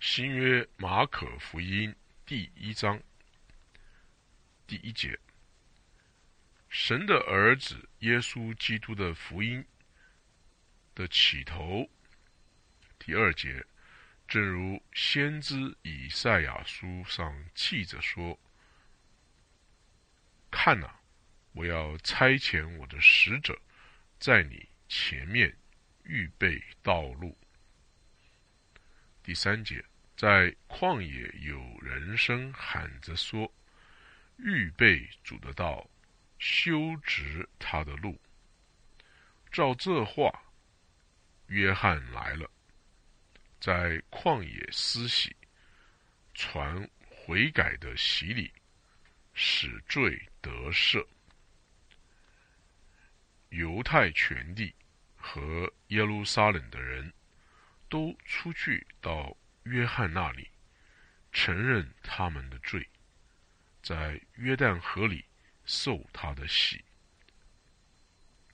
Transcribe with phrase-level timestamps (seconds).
[0.00, 1.92] 新约马可福音
[2.24, 3.02] 第一章
[4.64, 5.18] 第一节：
[6.68, 9.64] 神的儿子耶稣基督的福音
[10.94, 11.90] 的起头。
[12.96, 13.66] 第二节，
[14.28, 18.38] 正如先知以赛亚书上记着说
[20.48, 21.00] ：“看哪，
[21.50, 23.60] 我要差遣我的使者，
[24.20, 25.56] 在你前面
[26.04, 27.36] 预备道路。”
[29.28, 29.84] 第三节，
[30.16, 33.52] 在旷野有人声喊着说
[34.40, 35.86] ：“预备主的道，
[36.38, 38.18] 修直他的路。”
[39.52, 40.32] 照这话，
[41.48, 42.50] 约翰来了，
[43.60, 45.36] 在旷野施洗，
[46.32, 48.50] 传悔改的洗礼，
[49.34, 51.06] 使罪得赦。
[53.50, 54.74] 犹太全地
[55.18, 57.12] 和耶路撒冷的人。
[57.88, 60.50] 都出去到约翰那里，
[61.32, 62.86] 承认他们的罪，
[63.82, 65.24] 在约旦河里
[65.64, 66.84] 受他的洗。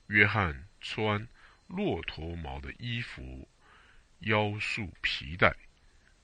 [0.07, 1.27] 约翰穿
[1.67, 3.49] 骆驼毛的衣服，
[4.19, 5.55] 腰束皮带，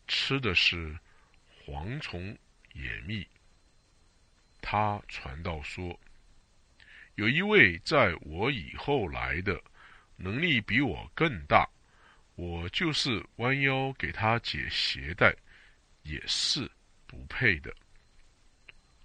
[0.07, 0.97] 吃的是
[1.65, 2.37] 蝗虫
[2.73, 3.27] 野蜜。
[4.61, 5.99] 他传道说
[7.15, 9.61] ：“有一位在我以后来的，
[10.15, 11.67] 能力比我更大。”
[12.41, 15.31] 我就是弯腰给他解鞋带，
[16.01, 16.67] 也是
[17.05, 17.71] 不配的。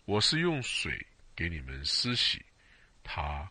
[0.07, 2.43] 我是用水给你们施洗，
[3.05, 3.47] 他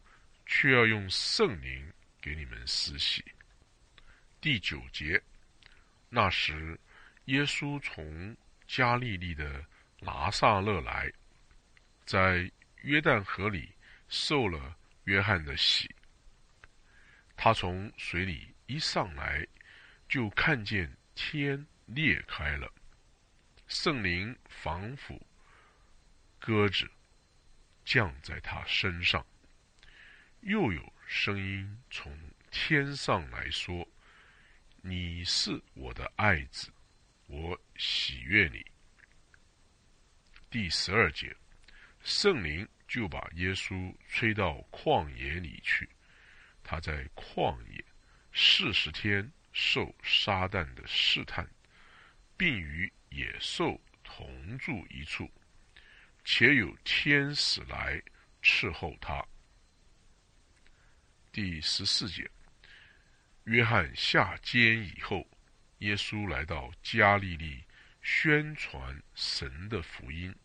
[0.48, 1.88] 却要用圣灵
[2.20, 3.24] 给你们施洗。
[4.42, 5.22] 第九节，
[6.10, 6.80] 那时
[7.26, 9.64] 耶稣从加利利的
[10.00, 11.14] 拿撒勒来，
[12.08, 13.70] 在约旦河里
[14.10, 15.88] 受了约翰的洗。
[17.38, 19.46] 他从水里一上来。
[20.16, 22.72] 就看见天裂开了，
[23.68, 25.20] 圣灵仿佛
[26.40, 26.90] 鸽子
[27.84, 29.28] 降在他身上，
[30.40, 32.18] 又有声音从
[32.50, 33.86] 天上来说
[34.82, 36.72] ：“你是我的爱子，
[37.28, 38.66] 我喜悦你。”
[40.50, 41.36] 第十二节，
[42.06, 45.90] 圣灵就把耶稣吹到旷野里去，
[46.64, 47.84] 他在旷野
[48.32, 49.30] 四十天。
[49.58, 51.50] 受撒旦的试探，
[52.36, 55.32] 并与野兽同住一处，
[56.26, 58.04] 且有天使来
[58.44, 59.26] 伺候他。
[61.32, 62.30] 第十四节，
[63.46, 65.26] 约翰下监以后，
[65.78, 67.64] 耶稣来到加利利，
[68.02, 70.36] 宣传神的福音，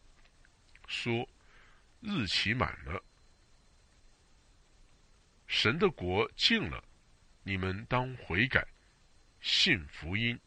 [0.86, 1.28] 说：
[2.00, 3.02] 日期满了，
[5.48, 6.84] 神的国近了，
[7.42, 8.64] 你们当悔改。
[9.40, 10.38] 信福音。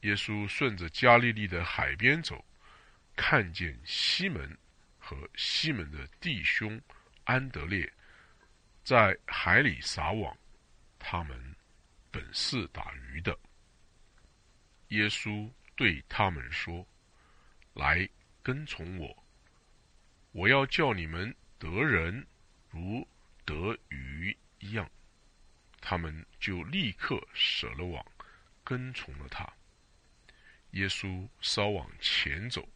[0.00, 2.44] 耶稣顺着加利利的海边走，
[3.16, 4.56] 看见西门
[4.98, 6.80] 和西门的弟兄
[7.24, 7.90] 安德烈
[8.82, 10.36] 在海里撒网，
[10.98, 11.56] 他们
[12.10, 13.38] 本是打鱼的。
[14.88, 16.86] 耶稣对他们说
[17.72, 18.06] ：“来
[18.42, 19.24] 跟从我，
[20.32, 22.26] 我要叫你们得人
[22.68, 23.08] 如
[23.46, 24.88] 得鱼一样。”
[25.86, 28.02] 他们就立刻舍了网，
[28.64, 29.46] 跟从了他。
[30.70, 32.66] 耶稣稍往前走，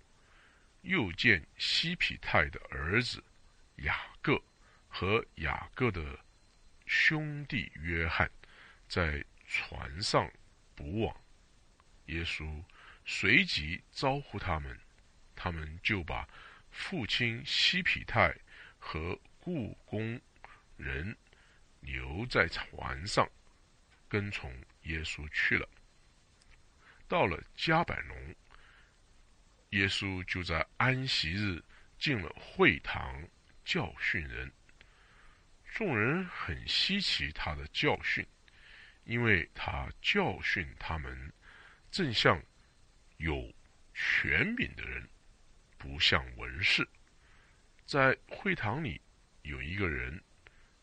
[0.83, 3.25] 又见西皮泰的儿子
[3.77, 4.39] 雅各
[4.89, 6.19] 和雅各的
[6.85, 8.31] 兄弟约翰
[8.87, 10.31] 在船上
[10.75, 11.17] 捕网。
[12.09, 12.63] 耶稣
[13.07, 14.79] 随即招呼他们，
[15.35, 16.29] 他们就把
[16.71, 18.37] 父亲西皮泰
[18.79, 20.21] 和故宫
[20.77, 21.17] 人。
[21.91, 23.27] 留在船上，
[24.09, 25.67] 跟从耶稣去了。
[27.07, 28.35] 到了加百农，
[29.71, 31.63] 耶稣就在安息日
[31.99, 33.27] 进了会堂
[33.65, 34.53] 教训人。
[35.75, 38.27] 众人很稀奇他的教训，
[39.05, 41.33] 因为他教训他们，
[41.91, 42.43] 正像
[43.17, 43.51] 有
[43.95, 45.09] 权柄的人，
[45.79, 46.87] 不像文士。
[47.87, 49.01] 在会堂里
[49.43, 50.23] 有一个人。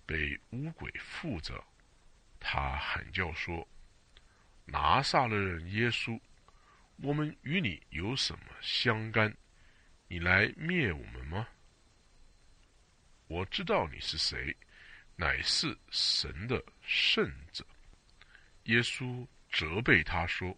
[0.05, 1.63] 被乌鬼附着，
[2.39, 3.67] 他喊叫说
[4.65, 6.19] ：“拿撒勒人耶稣，
[6.97, 9.35] 我们与你有什么相干？
[10.07, 11.47] 你来灭我们吗？
[13.27, 14.55] 我知道你是谁，
[15.15, 17.65] 乃是神的圣者。”
[18.65, 20.55] 耶稣责备他说：“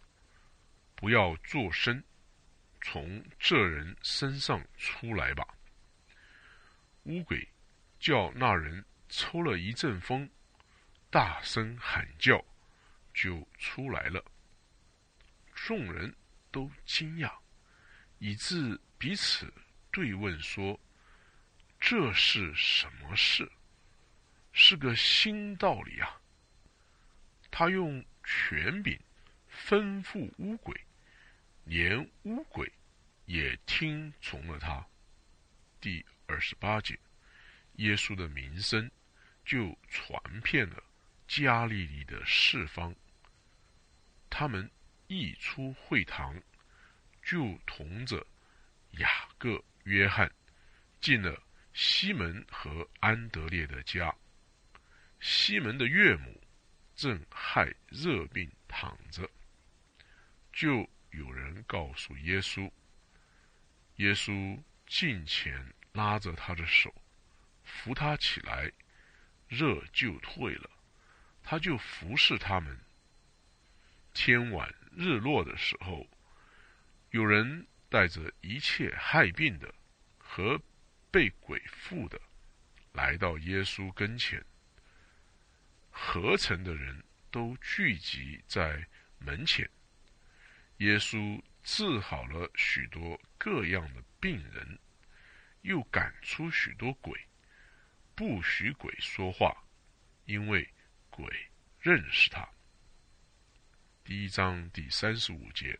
[0.95, 2.03] 不要作声，
[2.81, 5.47] 从这人身上出来吧。”
[7.03, 7.47] 乌鬼
[7.99, 8.83] 叫那人。
[9.09, 10.29] 抽了一阵风，
[11.09, 12.43] 大声喊叫，
[13.13, 14.23] 就出来了。
[15.53, 16.15] 众人
[16.51, 17.31] 都惊讶，
[18.19, 19.51] 以致彼此
[19.91, 20.79] 对问说
[21.79, 23.51] ：“这是什么事？
[24.53, 26.21] 是个新道理啊！”
[27.49, 28.99] 他用权柄
[29.49, 30.79] 吩咐乌鬼，
[31.63, 32.71] 连乌鬼
[33.25, 34.85] 也听从了他。
[35.79, 36.99] 第二十八节，
[37.73, 38.89] 耶稣的名声
[39.47, 40.83] 就传遍了
[41.25, 42.93] 加利利的四方。
[44.29, 44.69] 他们
[45.07, 46.35] 一出会堂，
[47.23, 48.27] 就同着
[48.91, 50.29] 雅各、约翰
[50.99, 51.41] 进了
[51.73, 54.13] 西门和安德烈的家。
[55.21, 56.43] 西门的岳母
[56.93, 59.29] 正害热病躺着，
[60.51, 62.69] 就有人告诉耶稣。
[63.95, 66.93] 耶稣近前拉着他的手，
[67.63, 68.69] 扶他起来，
[69.47, 70.69] 热就退了，
[71.43, 72.77] 他就服侍他们。
[74.13, 76.07] 天晚日落的时候，
[77.11, 79.73] 有人带着一切害病的
[80.17, 80.59] 和
[81.11, 82.19] 被鬼附的，
[82.93, 84.43] 来到耶稣跟前。
[85.89, 89.69] 合成的人都聚集在门前。
[90.77, 94.79] 耶稣治好了许多各样的病人，
[95.61, 97.26] 又赶出许多鬼，
[98.17, 99.55] 不许鬼说话，
[100.25, 100.67] 因为
[101.11, 101.23] 鬼
[101.79, 102.49] 认识他。
[104.03, 105.79] 第一章第三十五节。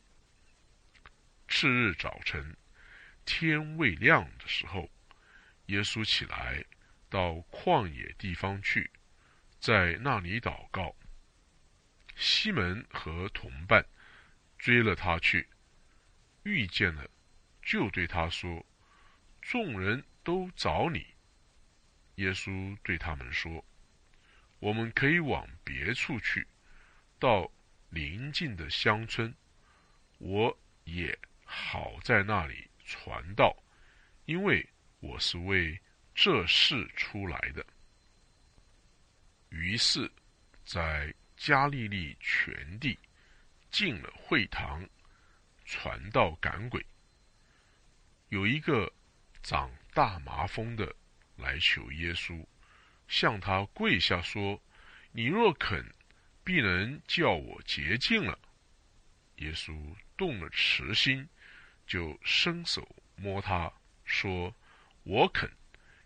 [1.47, 2.55] 次日早晨，
[3.25, 4.87] 天未亮的时候，
[5.65, 6.63] 耶稣起来
[7.09, 8.87] 到旷野地方去，
[9.59, 10.95] 在那里祷告。
[12.15, 13.83] 西门和同伴
[14.59, 15.49] 追了他去，
[16.43, 17.09] 遇见了，
[17.63, 18.63] 就对他说
[19.41, 21.03] ：“众人都找你。”
[22.17, 23.65] 耶稣对他们说
[24.59, 26.45] ：“我们可以往别处去，
[27.17, 27.51] 到。”
[27.89, 29.33] 邻近的乡村，
[30.17, 33.55] 我也好在那里传道，
[34.25, 34.67] 因为
[34.99, 35.79] 我是为
[36.13, 37.65] 这事出来的。
[39.47, 40.11] 于是，
[40.65, 42.99] 在加利利全地
[43.71, 44.85] 进了会堂，
[45.63, 46.85] 传道赶鬼。
[48.27, 48.91] 有一个
[49.41, 50.93] 长大麻风的
[51.37, 52.45] 来求耶稣，
[53.07, 54.61] 向他跪下说
[55.11, 55.85] ：“你若肯。”
[56.47, 58.39] 必能叫我洁净了。
[59.39, 59.77] 耶稣
[60.15, 61.27] 动了慈心，
[61.85, 62.87] 就伸手
[63.17, 63.69] 摸他，
[64.05, 64.55] 说
[65.03, 65.51] ：“我肯，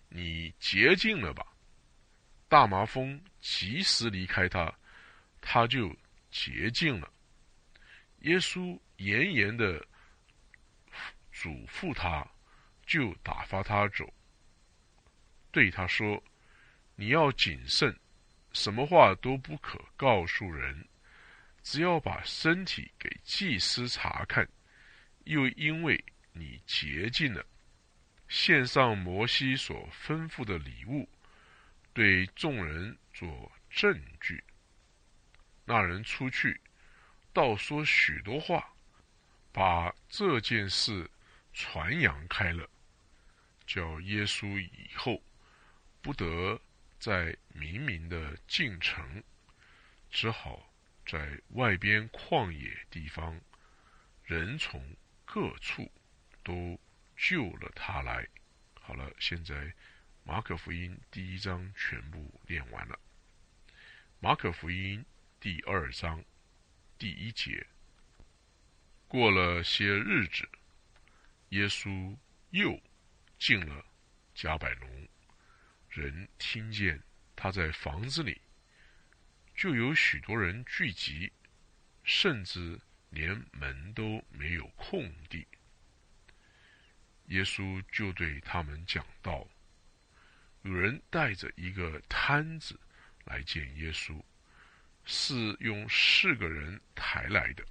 [0.10, 1.46] 你洁净了吧。”
[2.50, 4.74] 大麻风及时离开他，
[5.42, 5.96] 他就
[6.32, 7.14] 洁净了。
[8.22, 9.86] 耶稣严严的
[11.32, 12.28] 嘱咐他，
[12.88, 14.12] 就打发他走，
[15.52, 16.24] 对他说
[16.96, 17.96] ：“你要谨慎。”
[18.54, 20.86] 什么话都不可告诉人，
[21.64, 24.46] 只要把身体给祭司查看，
[25.24, 26.04] 又因为
[26.34, 27.46] 你洁净了，
[28.28, 31.08] 献上摩西所吩咐的礼物，
[31.94, 34.44] 对众人做证据。
[35.64, 36.60] 那人出去，
[37.32, 38.74] 倒说许多话，
[39.54, 41.10] 把这件事
[41.54, 42.70] 传扬开了，
[43.66, 45.24] 叫耶稣以后
[46.02, 46.62] 不得。
[47.00, 49.24] 在明明的进城，
[50.12, 50.72] 只好
[51.04, 53.42] 在外边旷野地方，
[54.24, 54.96] 人从
[55.26, 55.92] 各处
[56.44, 56.80] 都
[57.18, 58.28] 救了他来。
[58.80, 59.74] 好了，现在
[60.24, 63.00] 马可福音第一章全部念完了。
[64.20, 65.04] 马可福音
[65.40, 66.24] 第二章
[67.00, 67.66] 第一节，
[69.08, 70.48] 过了些日子，
[71.50, 72.16] 耶稣
[72.52, 72.80] 又
[73.40, 73.84] 进了
[74.36, 75.08] 加百农。
[75.92, 77.02] 人听见
[77.36, 78.42] 他在房子里，
[79.54, 81.32] 就有许多人聚集，
[82.04, 82.80] 甚至
[83.10, 85.46] 连门都没有空地。
[87.26, 89.48] 耶稣就对他们讲道
[90.64, 92.80] ：“有人带着一个摊子
[93.26, 94.22] 来见耶稣，
[95.06, 97.66] 是用四个人抬来的，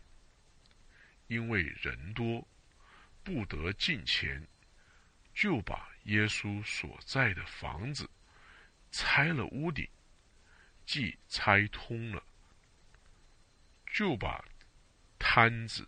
[1.27, 2.47] 因为人多，
[3.23, 4.47] 不得进前，
[5.35, 8.09] 就把。”耶稣所在的房子
[8.91, 9.87] 拆了屋顶，
[10.87, 12.25] 既拆通了，
[13.93, 14.43] 就把
[15.19, 15.87] 摊子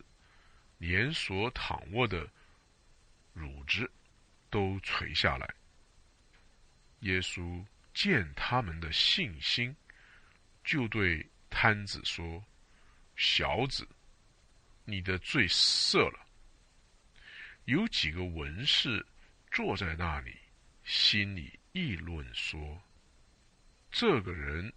[0.76, 2.30] 连所躺卧的
[3.34, 3.90] 褥子
[4.50, 5.54] 都垂下来。
[7.00, 9.74] 耶稣见他们的信心，
[10.62, 12.44] 就对摊子说
[13.16, 13.88] ：“小子，
[14.84, 16.26] 你的罪赦了。”
[17.64, 19.04] 有几个文士。
[19.52, 20.38] 坐在那里，
[20.82, 22.82] 心里议论说
[23.92, 24.72] ：“这个人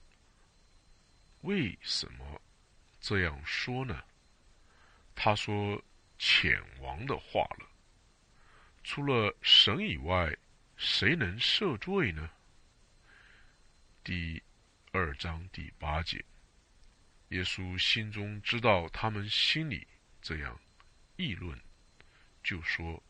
[1.44, 2.41] 为什么
[3.00, 4.03] 这样说呢？
[5.15, 5.82] 他说
[6.20, 7.70] 浅王的话了。
[8.84, 10.36] 除了神以外，
[10.75, 12.29] 谁能赦罪呢？
[14.03, 14.44] 第
[14.91, 16.25] 二章第八节，
[17.29, 19.88] 耶稣心中知道他们心里
[20.22, 20.60] 这样
[21.15, 21.58] 议论，
[22.44, 23.01] 就说：“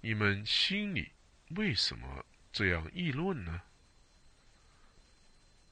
[0.00, 1.10] 你们心里
[1.56, 3.60] 为什么这样议论呢？”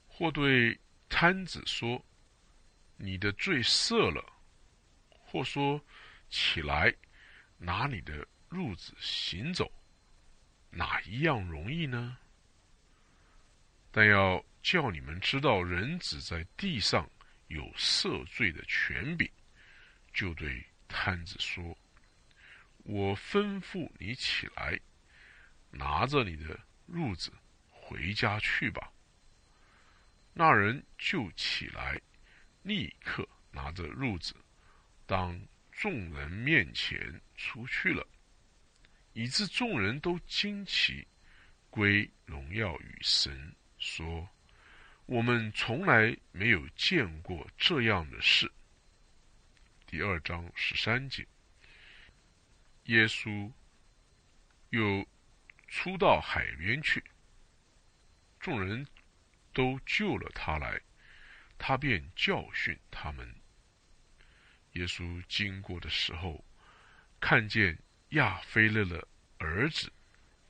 [0.06, 2.04] 或对摊子说
[2.96, 4.24] ：“你的罪赦了。”
[5.08, 5.80] 或说
[6.28, 6.94] ：“起来，
[7.56, 9.70] 拿你的褥子行走。”
[10.70, 12.18] 哪一样容易呢？
[13.90, 17.08] 但要叫你们知道，人子在地上
[17.46, 19.30] 有赦罪的权柄，
[20.12, 21.76] 就对摊子说
[22.88, 24.80] ：“我吩咐你起来，
[25.70, 26.58] 拿着你的
[26.90, 27.30] 褥子
[27.70, 28.90] 回家去吧。”
[30.32, 32.00] 那人就起来，
[32.62, 34.34] 立刻拿着褥子，
[35.04, 35.38] 当
[35.70, 38.06] 众人面前出去了。
[39.12, 41.06] 以致众人都惊奇，
[41.68, 44.26] 归荣耀与神，说
[45.04, 48.50] ：“我们从来没有见过这样的事。”
[49.86, 51.26] 第二章十三节，
[52.88, 53.50] 耶稣
[54.68, 55.06] 又
[55.66, 57.02] 出到海边去，
[58.38, 58.86] 众人
[59.54, 60.78] 都救了他来，
[61.56, 63.34] 他便教训他们。
[64.72, 66.44] 耶稣经过的时候，
[67.20, 67.78] 看见。
[68.12, 69.92] 亚菲勒的儿子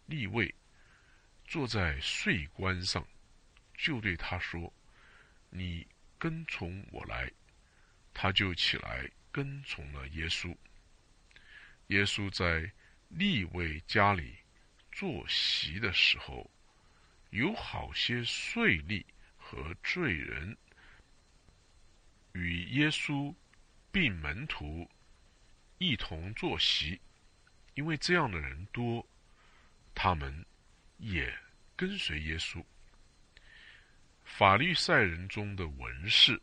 [0.07, 0.54] 立位
[1.45, 3.04] 坐在税关上，
[3.75, 4.73] 就对他说
[5.50, 5.85] ：“你
[6.21, 7.28] 跟从我来。”
[8.14, 10.57] 他就起来跟从了耶稣。
[11.88, 12.71] 耶稣在
[13.09, 14.37] 立位家里
[14.92, 16.50] 坐席的时候，
[17.30, 19.04] 有好些税吏
[19.37, 20.57] 和罪人
[22.33, 23.35] 与耶稣
[23.90, 24.88] 并门徒
[25.78, 27.00] 一同坐席。
[27.75, 29.07] 因为这样的人多，
[29.95, 30.45] 他们
[30.97, 31.33] 也
[31.76, 32.62] 跟随耶稣。
[34.25, 36.40] 法律赛人中的文士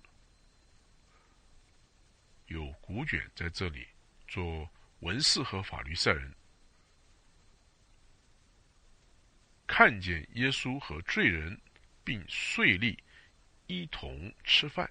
[2.47, 3.85] 有古卷在这里
[4.27, 6.33] 做文士和法律赛人，
[9.67, 11.59] 看见耶稣和罪人
[12.03, 12.97] 并税吏
[13.67, 14.89] 一同吃饭，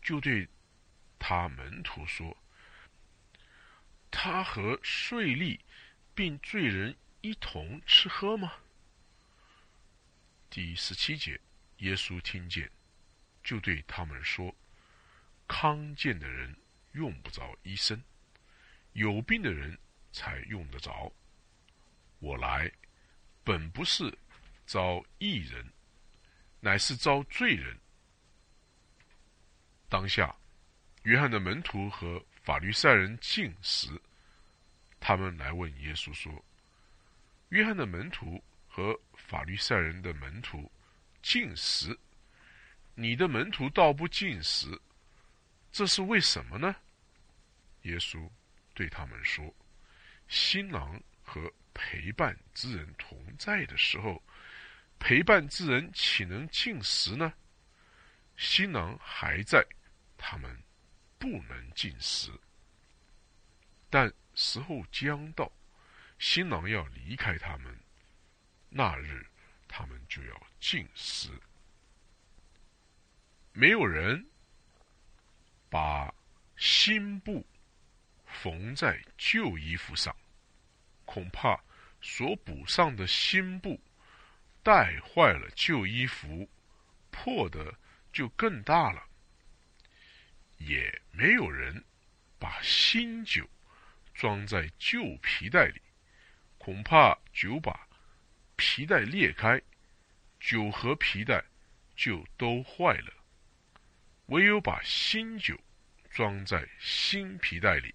[0.00, 0.48] 就对
[1.18, 2.36] 他门徒说。
[4.10, 5.58] 他和税吏
[6.14, 8.52] 并罪人一同吃喝吗？
[10.50, 11.40] 第十七节，
[11.78, 12.70] 耶稣听见，
[13.42, 14.54] 就对他们说
[15.48, 16.54] ：“康健的人
[16.92, 18.02] 用不着医生，
[18.92, 19.78] 有病的人
[20.12, 21.12] 才用得着。
[22.18, 22.70] 我来，
[23.44, 24.12] 本不是
[24.66, 25.64] 招义人，
[26.60, 27.78] 乃是招罪人。”
[29.88, 30.34] 当下，
[31.02, 32.24] 约翰的门徒和。
[32.42, 33.88] 法律赛人进食，
[34.98, 36.44] 他们来问耶稣说
[37.50, 40.68] ：“约翰的门徒和法律赛人的门徒
[41.22, 41.96] 进食，
[42.96, 44.76] 你的门徒倒不进食，
[45.70, 46.74] 这是为什么呢？”
[47.82, 48.28] 耶稣
[48.74, 49.54] 对他们说
[50.28, 54.22] ：“新郎和陪伴之人同在的时候，
[54.98, 57.32] 陪伴之人岂能进食呢？
[58.36, 59.64] 新郎还在，
[60.16, 60.56] 他们。”
[61.22, 62.32] 不能进食，
[63.88, 65.52] 但时候将到，
[66.18, 67.78] 新郎要离开他们，
[68.68, 69.24] 那日
[69.68, 71.30] 他们就要进食。
[73.52, 74.26] 没有人
[75.70, 76.12] 把
[76.56, 77.46] 新布
[78.32, 80.14] 缝在旧衣服上，
[81.04, 81.62] 恐怕
[82.00, 83.80] 所补上的新布
[84.62, 86.48] 带坏了旧衣服，
[87.10, 87.74] 破的
[88.12, 89.06] 就更大了。
[90.58, 91.84] 也没有人
[92.38, 93.48] 把新酒
[94.14, 95.80] 装在旧皮袋里，
[96.58, 97.88] 恐怕酒把
[98.56, 99.60] 皮带裂开，
[100.40, 101.44] 酒和皮带
[101.94, 103.12] 就都坏了。
[104.26, 105.58] 唯有把新酒
[106.10, 107.92] 装在新皮袋里。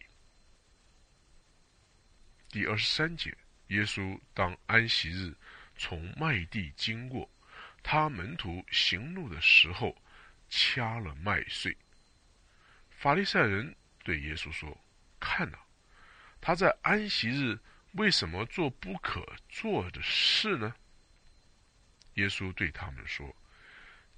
[2.58, 3.38] 第二十三节，
[3.68, 5.32] 耶稣当安息日
[5.78, 7.30] 从麦地经过，
[7.84, 9.96] 他门徒行路的时候，
[10.50, 11.78] 掐了麦穗。
[12.90, 14.76] 法利赛人对耶稣说
[15.22, 15.60] ：“看呐，
[16.42, 17.60] 他在安息日
[17.92, 20.74] 为什么做不可做的事呢？”
[22.18, 23.36] 耶稣对他们说：“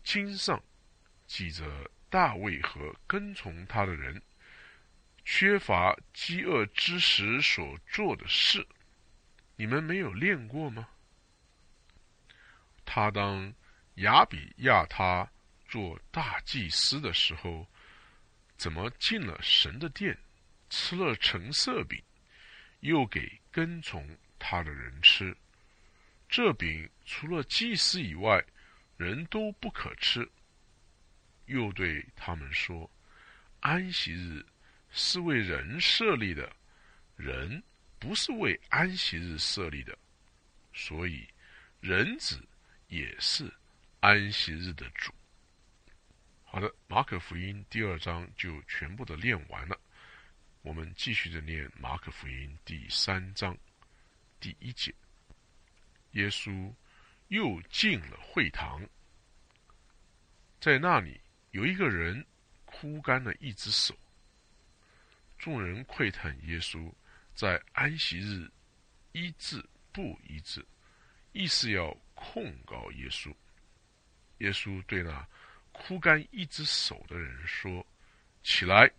[0.02, 0.64] 经上
[1.28, 4.22] 记着大卫和跟从他的人
[5.32, 8.66] 缺乏饥饿之时所做的事，
[9.58, 10.90] 你们没有练过吗？
[12.84, 13.54] 他当
[13.98, 15.30] 亚比亚他
[15.68, 17.68] 做大祭司的时候。”
[18.58, 20.18] 怎么进了神的殿，
[20.70, 22.04] 吃了橙色饼，
[22.82, 25.34] 又给跟从他的人吃。
[26.28, 28.44] 这饼除了祭司以外，
[28.98, 30.30] 人都不可吃。
[31.46, 32.92] 又对他们说
[33.62, 34.46] ：“安息日
[34.92, 36.52] 是为人设立的，
[37.16, 37.62] 人
[38.00, 39.98] 不是为安息日设立的，
[40.74, 41.28] 所以
[41.80, 42.44] 人子
[42.88, 43.52] 也是
[44.00, 45.14] 安息日的主。”
[46.44, 49.80] 好的，马可福音第二章就全部的念完了。
[50.62, 53.56] 我们继续的念马可福音第三章
[54.40, 54.94] 第一节。
[56.14, 56.74] 耶稣
[57.28, 58.84] 又进了会堂，
[60.60, 62.26] 在那里有一个人
[62.66, 63.96] 枯干了一只手。
[65.40, 66.94] 众人窥探耶稣
[67.34, 68.48] 在安息日
[69.14, 70.64] 医治不医治，
[71.32, 73.34] 意思要控告耶稣。
[74.38, 75.28] 耶稣对那。
[75.72, 77.86] 枯干一只手的人说
[78.44, 78.92] ：“起来，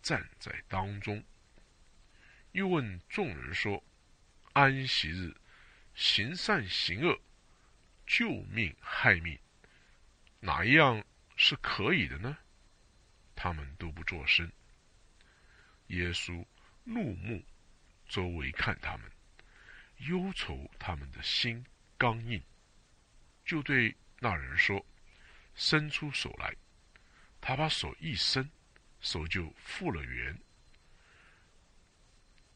[0.00, 1.22] 站在当中。”
[2.52, 3.84] 又问众人说
[4.54, 5.36] ：“安息日
[5.94, 7.20] 行善行恶、
[8.06, 9.38] 救命害命，
[10.40, 11.04] 哪一样
[11.36, 12.38] 是可以的呢？”
[13.36, 14.50] 他们都不作声。
[15.88, 16.44] 耶稣
[16.84, 17.42] 怒目
[18.08, 19.10] 周围看他们，
[20.08, 21.64] 忧愁他们的心
[21.96, 22.42] 刚硬，
[23.44, 24.84] 就对那人说。
[25.58, 26.54] 伸出手来，
[27.40, 28.46] 他把手一伸，
[29.00, 30.38] 手就复了原。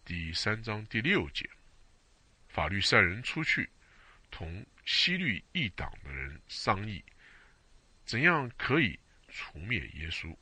[0.05, 1.49] 第三章第六节，
[2.49, 3.71] 法律赛人出去，
[4.31, 7.03] 同西律一党的人商议，
[8.05, 10.37] 怎样可以除灭耶稣。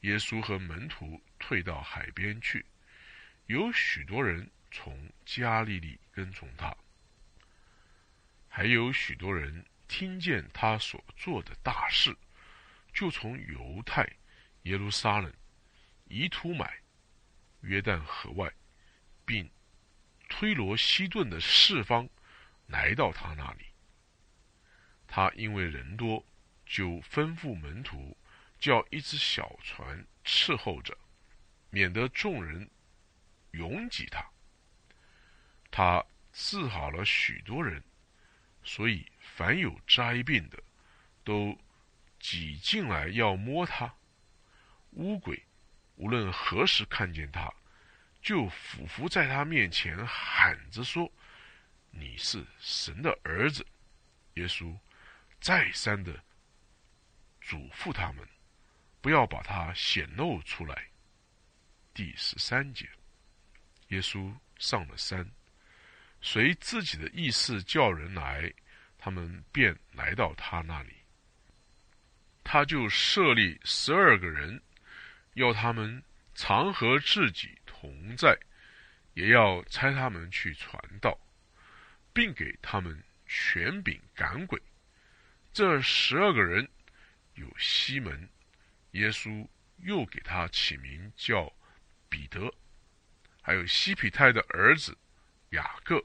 [0.00, 2.64] 耶稣和门徒退到海边去，
[3.46, 6.76] 有许多人从加利利跟从他，
[8.48, 9.64] 还有许多人。
[9.92, 12.16] 听见他所做的大事，
[12.92, 14.08] 就从犹太、
[14.62, 15.34] 耶路撒冷、
[16.04, 16.78] 以图买、
[17.62, 18.48] 约旦河外，
[19.24, 19.50] 并
[20.28, 22.08] 推罗西顿的四方，
[22.68, 23.64] 来到他那里。
[25.08, 26.24] 他因为人多，
[26.64, 28.16] 就吩咐门徒
[28.60, 30.96] 叫一只小船伺候着，
[31.70, 32.70] 免得众人
[33.52, 34.24] 拥挤他。
[35.70, 37.82] 他治好了许多人。
[38.62, 40.62] 所以，凡有灾病的，
[41.24, 41.58] 都
[42.18, 43.92] 挤进来要摸他。
[44.90, 45.42] 乌鬼
[45.96, 47.50] 无论何时看见他，
[48.20, 51.10] 就俯伏在他面前喊着说
[51.90, 53.66] ：“你是神的儿子。”
[54.36, 54.78] 耶稣
[55.40, 56.22] 再三的
[57.40, 58.28] 嘱咐他们，
[59.00, 60.88] 不要把它显露出来。
[61.94, 62.88] 第十三节，
[63.88, 65.28] 耶稣上了山。
[66.22, 68.52] 随自己的意思叫人来，
[68.98, 70.94] 他们便来到他那里。
[72.44, 74.60] 他就设立十二个人，
[75.34, 76.02] 要他们
[76.34, 78.38] 常和自己同在，
[79.14, 81.18] 也要差他们去传道，
[82.12, 84.60] 并给他们权柄赶鬼。
[85.52, 86.68] 这十二个人
[87.34, 88.28] 有西门，
[88.92, 89.46] 耶稣
[89.78, 91.52] 又给他起名叫
[92.08, 92.52] 彼得，
[93.40, 94.96] 还有西皮泰的儿子。
[95.50, 96.00] 雅各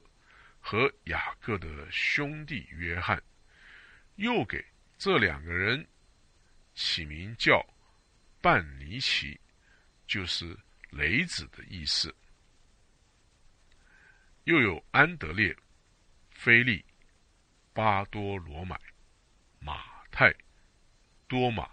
[0.58, 3.22] 和雅各的兄弟约翰，
[4.16, 4.64] 又给
[4.98, 5.86] 这两个人
[6.74, 7.64] 起名叫
[8.40, 9.38] 半尼奇，
[10.04, 10.58] 就是
[10.90, 12.12] 雷子的意思。
[14.44, 15.56] 又有安德烈、
[16.30, 16.84] 菲利、
[17.72, 18.76] 巴多罗买、
[19.60, 20.34] 马太、
[21.28, 21.70] 多马、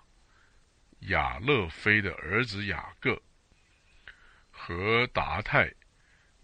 [1.08, 3.22] 亚勒菲的儿子雅各
[4.52, 5.74] 和达泰。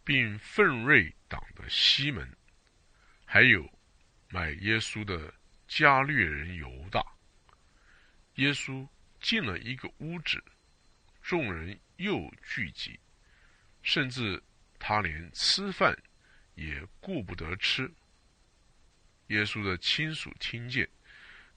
[0.02, 2.36] 并奋锐党的西门，
[3.26, 3.72] 还有
[4.30, 5.32] 买耶稣的
[5.68, 7.06] 加略人犹大。
[8.38, 8.90] 耶稣
[9.22, 10.44] 进了一个屋子，
[11.22, 13.00] 众人又聚集，
[13.84, 14.42] 甚至
[14.80, 15.96] 他连吃饭
[16.56, 17.84] 也顾不得吃。
[19.28, 20.90] 耶稣的亲属听见，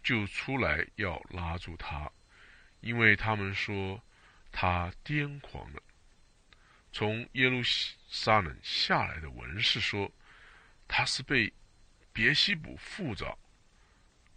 [0.02, 2.12] 就出来要拉住他，
[2.82, 4.02] 因为他们说
[4.52, 5.82] 他癫狂了。
[6.92, 7.62] 从耶路
[8.10, 10.12] 撒冷下来的文士说，
[10.86, 11.50] 他是被
[12.12, 13.38] 别西卜附着，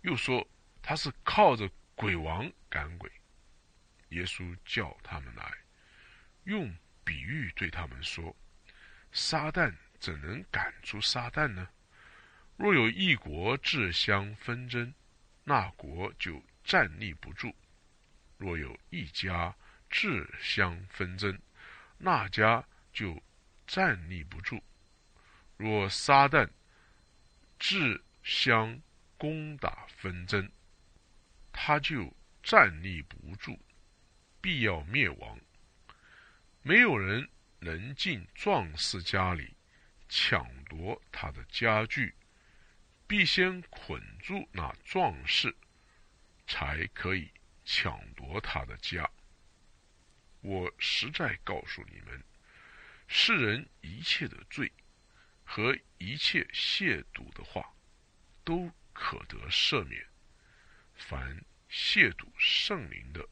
[0.02, 0.48] 又说
[0.82, 3.12] 他是靠着鬼王赶鬼。
[4.10, 5.52] 耶稣叫他们来，
[6.46, 8.34] 用比喻对他们说：
[9.12, 11.68] 撒旦怎能赶出撒旦呢？
[12.56, 14.94] 若有一国自相纷争，
[15.44, 17.50] 那国就站立不住；
[18.38, 19.56] 若有一家
[19.90, 21.40] 自相纷争，
[21.98, 23.22] 那家就
[23.66, 24.62] 站立不住。
[25.58, 26.50] 若撒旦
[27.60, 28.82] 自相
[29.18, 30.52] 攻打纷争，
[31.54, 33.58] 他就站立不住，
[34.42, 35.40] 必要灭亡。
[36.62, 39.56] 没有人能进壮士家里
[40.10, 42.14] 抢夺他的家具，
[43.08, 45.56] 必先捆住那壮士，
[46.46, 47.32] 才可以
[47.66, 49.10] 抢夺他的家。
[50.42, 52.24] 我实在告诉你们，
[53.08, 54.72] 世人一切的罪
[55.44, 57.74] 和一切亵渎的话，
[58.44, 60.00] 都可得赦免；
[60.94, 63.28] 凡亵渎圣灵的，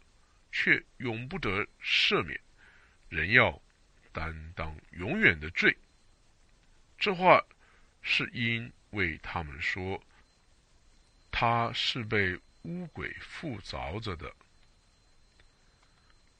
[0.52, 2.40] 却永不得赦免。
[3.10, 3.62] 人要
[4.12, 5.78] 担当永远的罪。
[6.98, 7.46] 这话
[8.02, 10.04] 是因为他们说
[11.30, 14.34] 他是被乌鬼附着着的。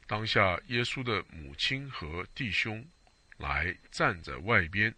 [0.06, 2.86] 当下，耶稣的母亲和弟兄
[3.38, 4.94] 来站在外边，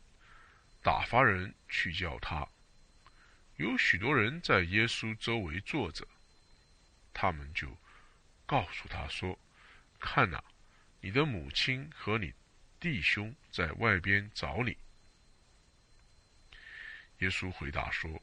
[0.82, 2.48] 打发人去叫他。
[3.58, 6.08] 有许多人在耶稣周围坐着，
[7.14, 7.78] 他们就
[8.46, 9.40] 告诉他说
[10.00, 10.44] ：“看哪，
[11.00, 12.34] 你的母亲和你
[12.80, 14.78] 弟兄在外边找你。”
[17.20, 18.22] 耶稣回答说：“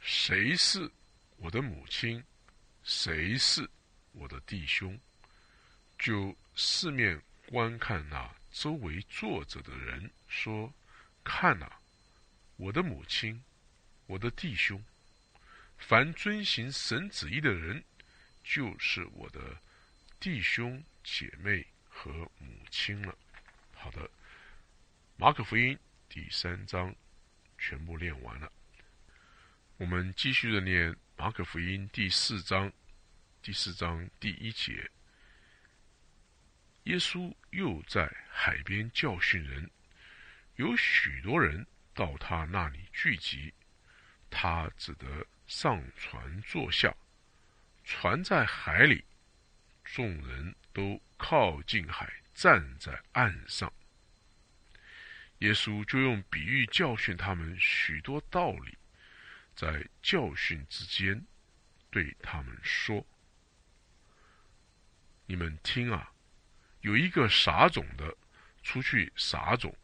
[0.00, 0.90] 谁是
[1.36, 2.22] 我的母亲？
[2.82, 3.68] 谁是
[4.12, 4.98] 我的弟兄？”
[5.98, 10.72] 就四面观看那周围坐着的人，说
[11.24, 11.80] ：“看哪，
[12.56, 13.42] 我的母亲，
[14.06, 14.84] 我的弟兄，
[15.78, 17.82] 凡遵行神旨意的人，
[18.44, 19.58] 就是我的
[20.20, 23.16] 弟兄姐妹和母亲了。”
[23.74, 24.10] 好的，
[25.16, 26.94] 马可福音第三章
[27.58, 28.52] 全部念完了，
[29.76, 32.70] 我们继续的念马可福音第四章，
[33.40, 34.90] 第四章第一节。
[36.84, 39.70] 耶稣又在海边教训人，
[40.56, 43.52] 有许多人到他那里聚集，
[44.28, 46.94] 他只得上船坐下，
[47.82, 49.02] 船在海里，
[49.84, 53.72] 众人都靠近海，站在岸上。
[55.38, 58.76] 耶稣就用比喻教训他们许多道理，
[59.56, 61.26] 在教训之间，
[61.90, 63.04] 对他们说
[65.26, 66.12] ：“你们听啊！”
[66.82, 68.16] 有一个撒种的
[68.62, 69.74] 出去撒种，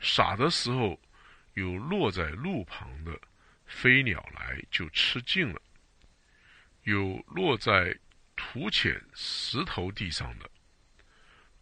[0.00, 0.98] 撒的时候
[1.54, 3.20] 有落在路旁的
[3.66, 5.60] 飞鸟来就吃尽了；
[6.82, 7.96] 有落在
[8.34, 10.50] 土浅石头地上的，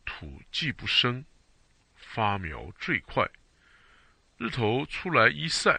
[0.05, 1.25] 土既不深，
[1.97, 3.29] 发苗最快，
[4.39, 5.79] 日头出来一晒，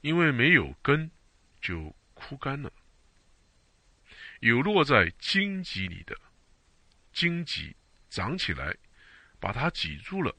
[0.00, 1.10] 因为没有根，
[1.60, 2.70] 就枯干了；
[4.40, 6.18] 有落在荆棘里的，
[7.12, 7.74] 荆棘。
[8.08, 8.74] 长起来，
[9.38, 10.34] 把它挤住了，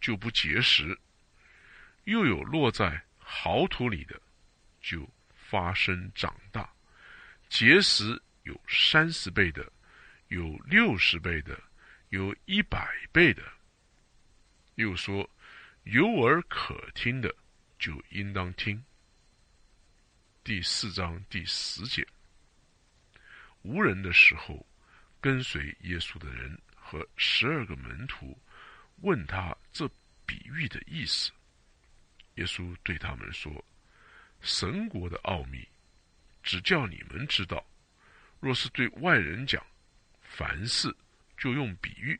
[0.00, 0.96] 就不结实；
[2.04, 4.20] 又有落在好土里的，
[4.80, 6.68] 就发生长大，
[7.48, 9.70] 结实有三十倍的，
[10.28, 11.62] 有六十倍的，
[12.08, 13.42] 有一百倍的。
[14.74, 15.30] 又说，
[15.84, 17.32] 有耳可听的，
[17.78, 18.84] 就应当听。
[20.44, 22.06] 第四章第十节，
[23.62, 24.66] 无人的时候，
[25.20, 26.58] 跟随耶稣的人。
[26.90, 28.34] 和十二个门徒
[29.02, 29.86] 问他这
[30.24, 31.30] 比喻的意思，
[32.36, 33.62] 耶稣对他们说
[34.40, 35.68] ：“神国的奥秘，
[36.42, 37.62] 只叫你们知道。
[38.40, 39.62] 若是对外人讲，
[40.22, 40.96] 凡事
[41.36, 42.18] 就用比喻，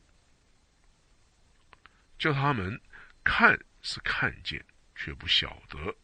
[2.19, 2.79] 叫他们
[3.25, 4.63] 看是看见
[4.99, 5.95] 却不晓得，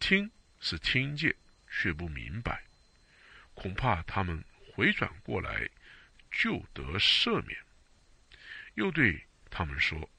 [0.00, 1.32] 听是听见
[1.70, 2.64] 却不明白，
[3.54, 5.70] 恐怕他们回转过来，
[6.32, 7.56] 就得赦免。”
[8.74, 10.10] 又对他们说：“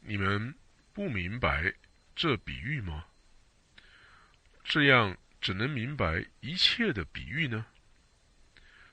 [0.00, 0.54] 你们
[0.92, 1.72] 不明白
[2.14, 3.06] 这比喻吗？
[4.62, 7.64] 这样只能明白一切的比喻呢？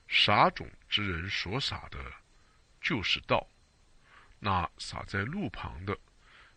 [0.08, 1.98] 撒种之人所撒的，
[2.80, 3.46] 就是道；
[4.38, 5.98] 那撒在路旁的，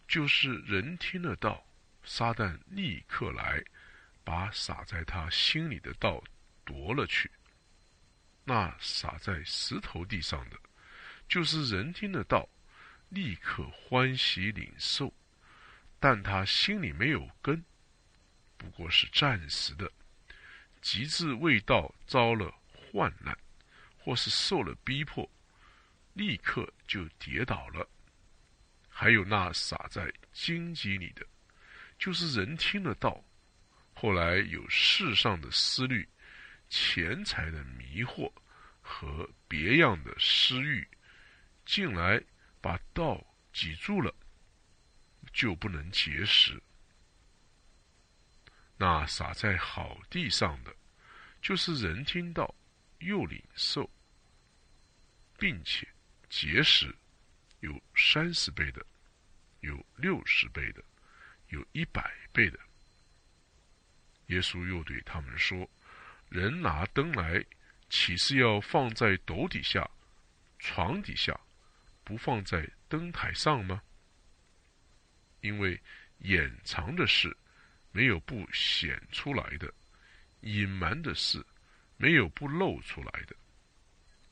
[0.07, 1.65] 就是人听了道，
[2.03, 3.63] 撒旦立刻来，
[4.23, 6.23] 把撒在他心里的道
[6.63, 7.29] 夺了去。
[8.43, 10.57] 那撒在石头地上的。”
[11.27, 12.47] 就是人听得到，
[13.09, 15.13] 立刻欢喜领受，
[15.99, 17.61] 但他心里没有根，
[18.55, 19.91] 不过是暂时的。
[20.81, 23.37] 极致未到，遭了患难，
[23.97, 25.29] 或是受了逼迫，
[26.13, 27.85] 立刻就跌倒了。
[28.99, 31.23] 还有那撒在荆棘里的，
[31.99, 33.23] 就是人听得到，
[33.93, 36.09] 后来有世上的思虑、
[36.67, 38.33] 钱财的迷惑
[38.81, 40.87] 和别样的私欲。
[41.63, 42.19] 进来
[42.59, 44.11] 把道挤住了，
[45.31, 46.59] 就不能结实。
[48.77, 50.75] 那撒在好地上的，
[51.39, 52.55] 就是人听到
[52.97, 53.87] 又领受，
[55.37, 55.87] 并且
[56.29, 56.95] 结实，
[57.59, 58.85] 有三十倍的，
[59.61, 60.83] 有六十倍的，
[61.49, 62.59] 有一百倍的。
[64.27, 65.67] 耶稣又对他们说
[66.29, 67.43] ：“人拿灯来，
[67.89, 69.89] 岂是要放在斗底下、
[70.59, 71.39] 床底下，
[72.03, 73.81] 不放在灯台上吗？
[75.41, 75.81] 因为
[76.19, 77.35] 掩藏的事，
[77.91, 79.67] 没有不显出来的；
[80.41, 81.43] 隐瞒的事，
[81.95, 83.35] 没有不露出来的。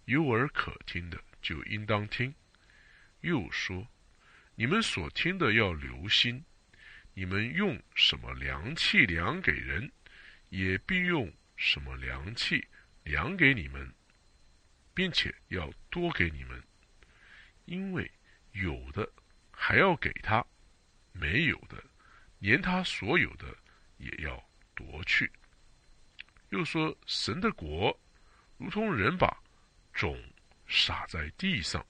[0.05, 2.31] 有耳可听的，就应当听。”
[3.25, 3.85] 又说
[4.55, 6.43] ：“你们所听的要留心。”
[7.17, 9.89] 你们用什么量器量给人，
[10.49, 12.67] 也必用什么量器
[13.03, 13.89] 量给你们，
[14.93, 16.61] 并且要多给你们，
[17.63, 18.11] 因为
[18.51, 19.09] 有的
[19.49, 20.45] 还要给他，
[21.13, 21.81] 没有的
[22.39, 23.47] 连他所有的
[23.95, 24.37] 也要
[24.73, 25.31] 夺去。
[26.49, 27.97] 又说：神的国
[28.57, 29.41] 如同人把
[29.93, 30.21] 种
[30.67, 31.85] 撒在地上，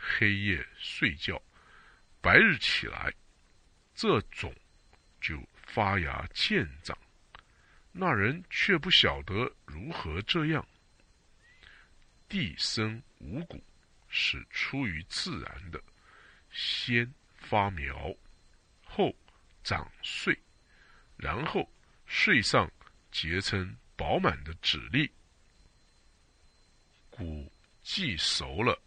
[0.00, 1.40] 黑夜睡觉，
[2.20, 3.12] 白日起来。
[3.94, 4.54] 这种
[5.20, 6.96] 就发芽见长，
[7.92, 10.66] 那人却不晓得如何这样。
[12.28, 13.62] 地生五谷
[14.08, 15.82] 是出于自然的，
[16.50, 18.14] 先发苗，
[18.84, 19.14] 后
[19.62, 20.34] 长穗，
[21.16, 21.70] 然后
[22.06, 22.70] 穗上
[23.12, 25.10] 结成饱满的籽粒。
[27.10, 28.80] 谷既熟了，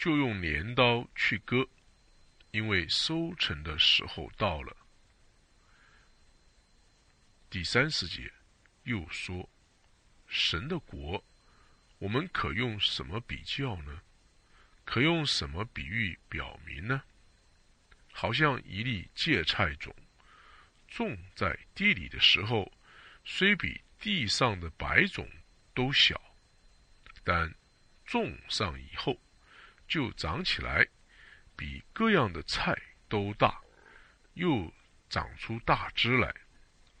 [0.00, 1.68] 就用镰刀去割。
[2.52, 4.76] 因为收成的时候到了。
[7.48, 8.32] 第三十节
[8.82, 9.48] 又说
[10.26, 11.22] ：“神的国，
[11.98, 14.00] 我们可用什么比较呢？
[14.84, 17.04] 可用什么比喻表明呢？
[18.10, 19.94] 好像一粒芥菜种，
[20.88, 22.72] 种在地里的时候，
[23.24, 25.30] 虽比地上的白种
[25.72, 26.20] 都小，
[27.22, 27.54] 但
[28.04, 29.16] 种上以后，
[29.90, 30.88] 就长起来。”
[31.54, 32.74] 比各样的菜
[33.06, 33.60] 都大，
[34.32, 34.72] 又
[35.10, 36.34] 长出大枝来，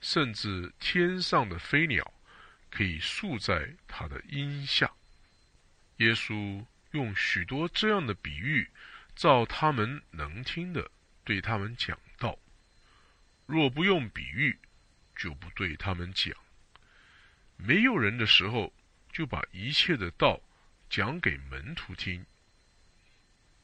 [0.02, 2.12] 甚至天上的飞鸟
[2.68, 4.92] 可以宿在它的荫下。
[5.96, 8.68] 耶稣用许多这样的比喻，
[9.16, 10.90] 照他们能听的
[11.24, 12.38] 对他们讲道；
[13.46, 14.58] 若不用比喻，
[15.16, 16.36] 就不对他们讲。
[17.56, 18.74] 没有人的时候，
[19.10, 20.38] 就把一切的道
[20.90, 22.26] 讲给门徒听。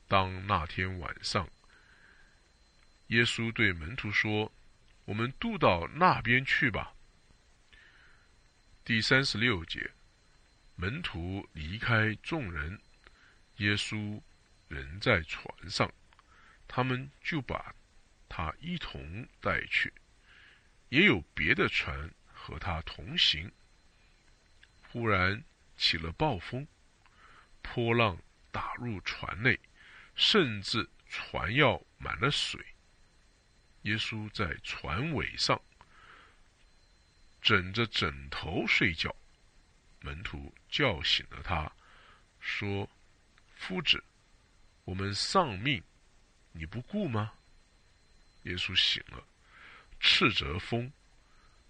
[0.09, 1.49] 当那天晚上，
[3.09, 4.53] 耶稣对门徒说
[5.05, 6.95] ：“我们渡到那边去吧。”
[8.85, 9.90] 第三十六节，
[10.77, 12.81] 门徒离开众人，
[13.57, 14.21] 耶稣
[14.69, 15.92] 仍在船上，
[16.69, 17.75] 他们就把
[18.29, 19.92] 他一同带去，
[20.88, 23.51] 也有别的船和他同行。
[24.88, 25.42] 忽然
[25.77, 26.66] 起了暴风，
[27.61, 28.16] 波浪
[28.53, 29.59] 打入船内。
[30.16, 32.64] 甚至船要满了水，
[33.83, 35.61] 耶稣在船尾上
[37.40, 39.14] 枕着枕头睡觉，
[40.00, 41.70] 门徒叫醒了他，
[42.40, 42.90] 说
[43.55, 44.02] ：“夫子，
[44.85, 45.83] 我们丧命，
[46.52, 47.35] 你不顾吗？”
[48.44, 49.24] 耶稣醒了，
[50.00, 50.92] 斥责风，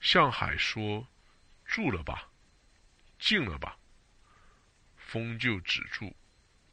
[0.01, 1.09] 向海说
[1.67, 2.31] ：“住了吧，
[3.19, 3.79] 静了吧。”
[4.97, 6.15] 风就止住。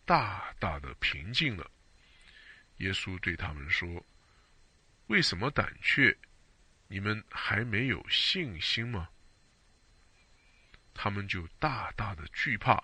[0.06, 1.70] 大大的平静了。
[2.78, 4.06] 耶稣对他们说
[5.08, 6.18] ：“为什么胆怯？
[6.88, 9.10] 你们还没有信心吗？”
[10.94, 12.84] 他们就大大的惧怕，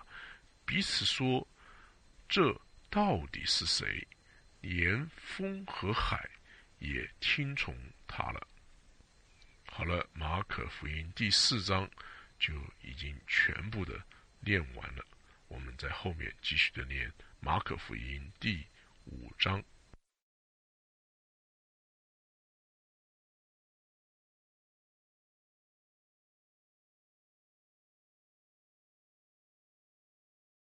[0.64, 1.46] 彼此说
[2.28, 4.06] ：“这到底是谁？
[4.60, 6.28] 连风和海
[6.78, 8.46] 也听从他了。”
[9.66, 11.88] 好了，马可福音第四章
[12.38, 12.52] 就
[12.82, 14.02] 已经全部的
[14.40, 15.04] 念完了。
[15.50, 17.08] 我们在后面继续的念
[17.40, 18.64] 《马可福音》第
[19.04, 19.62] 五章。